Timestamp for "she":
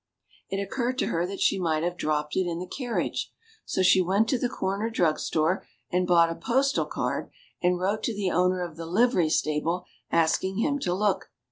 1.45-1.59, 3.83-4.01